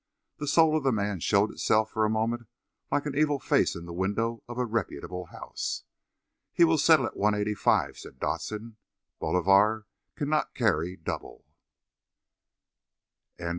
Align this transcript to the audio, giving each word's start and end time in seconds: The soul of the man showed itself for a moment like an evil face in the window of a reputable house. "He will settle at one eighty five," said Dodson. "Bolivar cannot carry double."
The 0.37 0.47
soul 0.47 0.75
of 0.75 0.83
the 0.83 0.91
man 0.91 1.19
showed 1.19 1.51
itself 1.51 1.91
for 1.91 2.05
a 2.05 2.09
moment 2.09 2.47
like 2.91 3.05
an 3.05 3.15
evil 3.15 3.37
face 3.37 3.75
in 3.75 3.85
the 3.85 3.93
window 3.93 4.41
of 4.49 4.57
a 4.57 4.65
reputable 4.65 5.25
house. 5.25 5.83
"He 6.51 6.63
will 6.63 6.79
settle 6.79 7.05
at 7.05 7.15
one 7.15 7.35
eighty 7.35 7.53
five," 7.53 7.99
said 7.99 8.19
Dodson. 8.19 8.77
"Bolivar 9.19 9.85
cannot 10.15 10.55
carry 10.55 10.95
double." 10.95 11.45